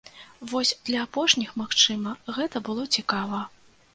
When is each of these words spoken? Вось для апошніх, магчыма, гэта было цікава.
Вось 0.53 0.71
для 0.89 1.03
апошніх, 1.07 1.51
магчыма, 1.61 2.15
гэта 2.39 2.57
было 2.69 2.87
цікава. 3.01 3.45